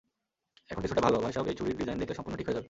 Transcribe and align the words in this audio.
এখন 0.71 0.81
কিছুটা 0.83 1.05
ভালো, 1.05 1.17
ভাইসাব 1.23 1.45
এই 1.51 1.55
চুড়ির 1.59 1.77
ডিজাইন 1.79 1.97
দেখলে 2.01 2.15
সম্পুর্ন 2.17 2.35
ঠিক 2.39 2.45
হয়ে 2.47 2.55
যাবে। 2.55 2.59